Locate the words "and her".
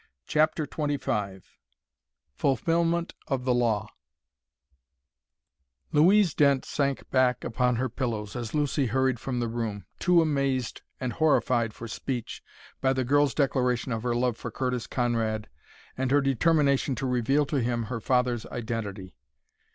15.95-16.21